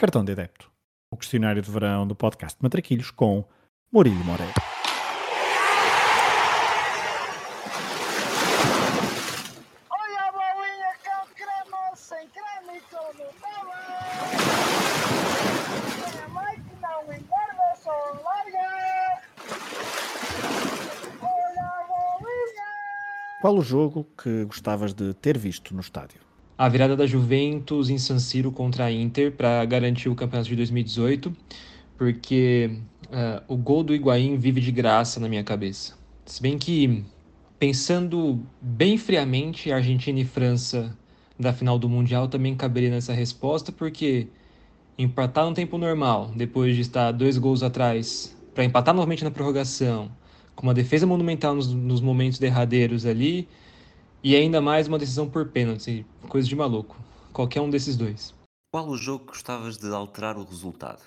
[0.00, 0.72] Cartão de Adepto,
[1.12, 3.44] o questionário de verão do podcast Matraquilhos com
[3.92, 4.54] Murilo Moreira.
[9.90, 12.80] Olha a bolinha com creme, sem creme
[16.30, 17.90] mãe que não engorda, só
[18.24, 19.20] larga.
[21.20, 22.70] Olha a bolinha.
[23.42, 26.29] Qual o jogo que gostavas de ter visto no estádio?
[26.60, 30.56] A virada da Juventus em San Siro contra a Inter para garantir o campeonato de
[30.56, 31.34] 2018,
[31.96, 32.70] porque
[33.06, 35.96] uh, o gol do Higuaín vive de graça na minha cabeça.
[36.26, 37.02] Se bem que,
[37.58, 40.94] pensando bem friamente, Argentina e França
[41.38, 44.28] da final do Mundial também caberia nessa resposta, porque
[44.98, 50.10] empatar no tempo normal, depois de estar dois gols atrás, para empatar novamente na prorrogação,
[50.54, 53.48] com uma defesa monumental nos, nos momentos derradeiros ali,
[54.22, 56.96] e ainda mais uma decisão por pênalti, coisa de maluco.
[57.32, 58.34] Qualquer um desses dois.
[58.72, 61.00] Qual o jogo que gostavas de alterar o resultado?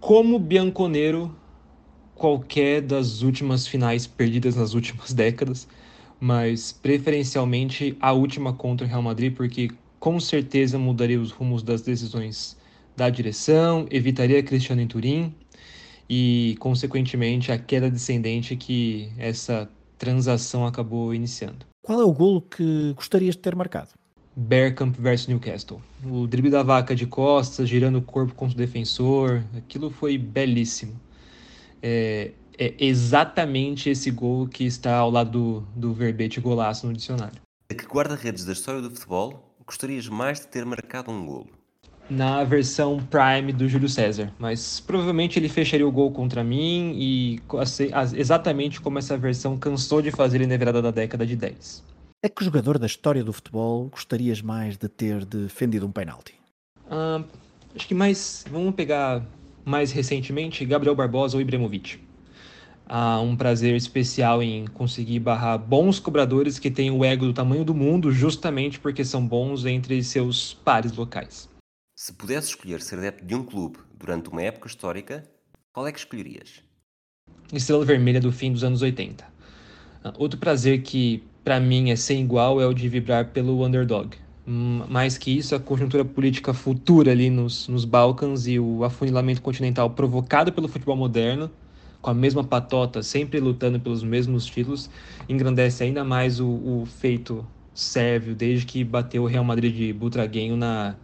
[0.00, 1.34] Como bianconeiro,
[2.14, 5.68] qualquer das últimas finais perdidas nas últimas décadas,
[6.18, 11.82] mas preferencialmente a última contra o Real Madrid, porque com certeza mudaria os rumos das
[11.82, 12.56] decisões
[12.96, 15.34] da direção, evitaria Cristiano em Turim
[16.08, 21.66] e, consequentemente, a queda descendente que essa transação acabou iniciando.
[21.82, 23.90] Qual é o golo que gostarias de ter marcado?
[24.36, 25.82] Bergkamp versus Newcastle.
[26.04, 30.98] O drible da vaca de costas, girando o corpo contra o defensor, aquilo foi belíssimo.
[31.82, 37.40] É, é exatamente esse gol que está ao lado do, do verbete golaço no dicionário.
[37.70, 41.57] A que guarda-redes da história do futebol gostarias mais de ter marcado um golo?
[42.10, 47.38] Na versão Prime do Júlio César, mas provavelmente ele fecharia o gol contra mim e
[48.16, 51.84] exatamente como essa versão cansou de fazer na virada da década de 10.
[52.22, 56.34] É que jogador da história do futebol gostarias mais de ter defendido um penalti?
[57.76, 58.44] Acho que mais.
[58.50, 59.22] Vamos pegar
[59.64, 62.00] mais recentemente Gabriel Barbosa ou Ibrahimovic.
[62.88, 67.64] Há um prazer especial em conseguir barrar bons cobradores que têm o ego do tamanho
[67.64, 71.48] do mundo, justamente porque são bons entre seus pares locais.
[72.00, 75.24] Se pudesse escolher ser adepto de um clube durante uma época histórica,
[75.72, 76.62] qual é que escolherias?
[77.52, 79.24] Estrela Vermelha do fim dos anos 80.
[80.04, 84.16] Ah, outro prazer que para mim é sem igual é o de vibrar pelo underdog.
[84.46, 89.90] Mais que isso, a conjuntura política futura ali nos, nos Balcãs e o afunilamento continental
[89.90, 91.50] provocado pelo futebol moderno,
[92.00, 94.88] com a mesma patota, sempre lutando pelos mesmos títulos,
[95.28, 97.44] engrandece ainda mais o, o feito
[97.74, 100.94] sérvio desde que bateu o Real Madrid de Butraguenho na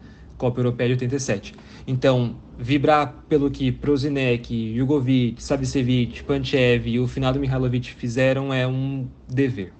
[0.45, 1.55] Copa Europeia de 87.
[1.87, 9.09] Então, vibrar pelo que Prozinec, Jugovic, Savicevic, Panchev e o finado Mihailovic fizeram é um
[9.27, 9.73] dever.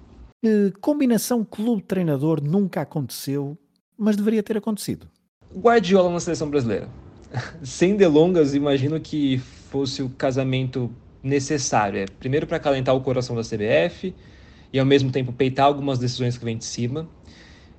[0.81, 3.55] combinação clube-treinador nunca aconteceu,
[3.95, 5.07] mas deveria ter acontecido.
[5.55, 6.89] Guardiola na seleção brasileira.
[7.61, 9.37] Sem delongas, imagino que
[9.69, 11.99] fosse o casamento necessário.
[11.99, 14.15] É, primeiro para calentar o coração da CBF
[14.73, 17.07] e ao mesmo tempo peitar algumas decisões que vêm de cima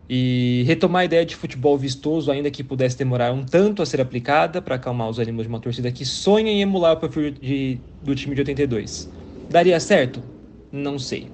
[0.09, 4.01] e retomar a ideia de futebol vistoso, ainda que pudesse demorar um tanto a ser
[4.01, 7.81] aplicada para acalmar os ânimos de uma torcida que sonha em emular o perfil de,
[8.03, 9.11] do time de 82.
[9.51, 10.23] Daria certo?
[10.71, 11.31] Não sei,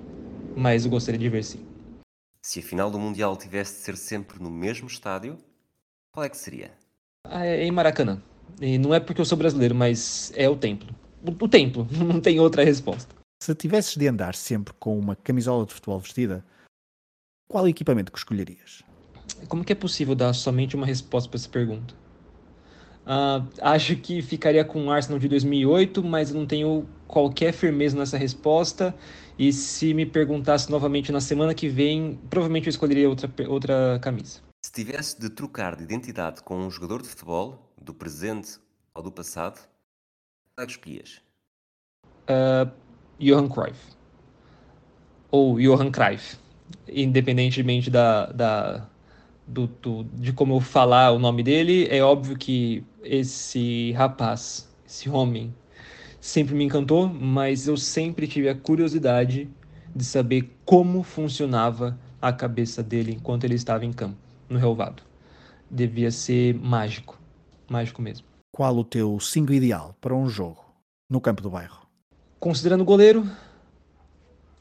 [0.56, 1.60] mas eu gostaria de ver sim.
[2.42, 5.38] Se a final do Mundial tivesse de ser sempre no mesmo estádio,
[6.12, 6.72] qual é que seria?
[7.24, 8.20] Ah, é em Maracanã.
[8.60, 10.94] E não é porque eu sou brasileiro, mas é o templo.
[11.22, 13.14] O, o templo, não tem outra resposta.
[13.42, 16.44] Se tivesses de andar sempre com uma camisola de futebol vestida,
[17.52, 18.82] qual equipamento que escolherias?
[19.46, 21.94] Como que é possível dar somente uma resposta para essa pergunta?
[23.02, 28.16] Uh, acho que ficaria com o Arsenal de 2008, mas não tenho qualquer firmeza nessa
[28.16, 28.94] resposta.
[29.38, 34.40] E se me perguntasse novamente na semana que vem, provavelmente eu escolheria outra, outra camisa.
[34.64, 38.58] Se tivesse de trocar de identidade com um jogador de futebol, do presente
[38.94, 39.58] ou do passado,
[40.54, 41.20] qual é que escolhias?
[42.30, 42.70] Uh,
[43.20, 43.78] Johan Cruyff.
[45.30, 46.41] Ou Johan Cruyff
[46.88, 48.86] independentemente da, da
[49.46, 55.08] do, do, de como eu falar o nome dele, é óbvio que esse rapaz, esse
[55.10, 55.54] homem,
[56.20, 59.50] sempre me encantou, mas eu sempre tive a curiosidade
[59.94, 64.16] de saber como funcionava a cabeça dele enquanto ele estava em campo,
[64.48, 65.02] no relvado.
[65.70, 67.18] Devia ser mágico,
[67.68, 68.26] mágico mesmo.
[68.54, 70.64] Qual o teu 5 ideal para um jogo
[71.10, 71.86] no campo do bairro?
[72.38, 73.28] Considerando o goleiro,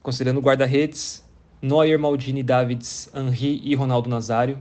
[0.02, 1.24] considerando o guarda-redes,
[1.62, 4.58] Neuer, Maldini, Davids, Henri e Ronaldo Nazário.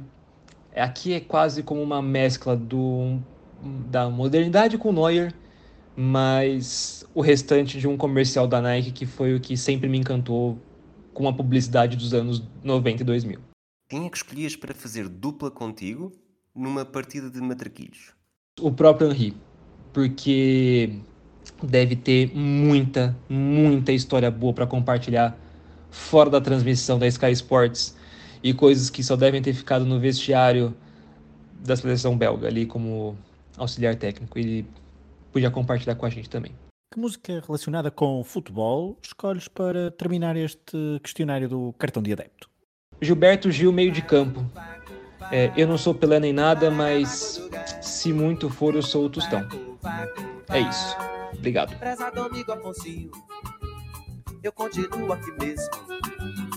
[0.75, 3.19] Aqui é quase como uma mescla do,
[3.89, 5.35] da modernidade com Neuer,
[5.97, 10.59] mas o restante de um comercial da Nike que foi o que sempre me encantou
[11.13, 13.41] com a publicidade dos anos 90 e 2000.
[13.89, 16.13] Quem é que escolhias para fazer dupla contigo
[16.55, 18.15] numa partida de matraquilhos?
[18.61, 19.35] o próprio Henry,
[19.93, 20.99] porque
[21.63, 25.39] deve ter muita, muita história boa para compartilhar
[25.91, 27.97] fora da transmissão da Sky Sports
[28.43, 30.75] e coisas que só devem ter ficado no vestiário
[31.61, 33.17] da seleção belga ali como
[33.57, 34.39] auxiliar técnico.
[34.39, 34.67] Ele
[35.33, 36.53] podia compartilhar com a gente também.
[36.93, 42.51] Que música relacionada com futebol escolhes para terminar este questionário do cartão de adepto?
[43.01, 44.45] Gilberto Gil, meio de campo.
[45.31, 47.41] É, eu não sou Pelé nem nada, mas
[47.81, 49.47] se muito for, eu sou o Tostão.
[50.49, 50.97] É isso.
[51.33, 51.73] Obrigado.
[54.43, 55.69] Eu continuo aqui mesmo,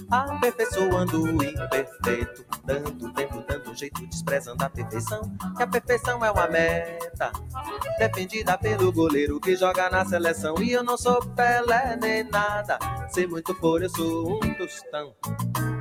[0.10, 5.22] aperfeiçoando o imperfeito, dando tempo, dando jeito, desprezando a perfeição,
[5.58, 7.32] que a perfeição é uma meta,
[8.00, 13.28] defendida pelo goleiro que joga na seleção, e eu não sou Pelé nem nada, se
[13.28, 15.14] muito for eu sou um tostão.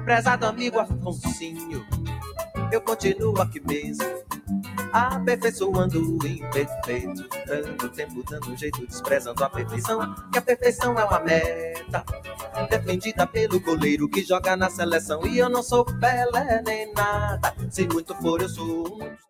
[0.04, 1.86] Prezado amigo Afonsinho,
[2.72, 4.04] eu continuo aqui mesmo,
[4.92, 11.20] aperfeiçoando o imperfeito, dando tempo, dando jeito, desprezando a perfeição, que a perfeição é uma
[11.20, 12.04] meta,
[12.68, 17.86] defendida pelo goleiro que joga na seleção, e eu não sou Pelé nem nada, se
[17.86, 19.22] muito for eu sou um